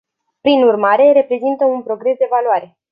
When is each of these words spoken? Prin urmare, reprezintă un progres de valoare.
Prin 0.41 0.63
urmare, 0.63 1.11
reprezintă 1.13 1.65
un 1.65 1.83
progres 1.83 2.17
de 2.17 2.27
valoare. 2.29 2.77